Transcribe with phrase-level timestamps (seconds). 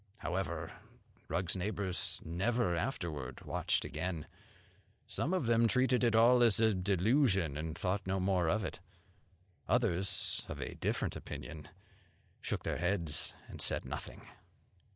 [0.17, 0.71] However,
[1.27, 4.25] Rugg's neighbours never afterward watched again;
[5.05, 8.79] some of them treated it all as a delusion, and thought no more of it.
[9.69, 11.69] Others, of a different opinion,
[12.41, 14.23] shook their heads and said nothing.